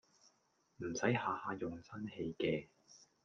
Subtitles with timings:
[0.77, 2.69] 唔駛下下用真氣嘅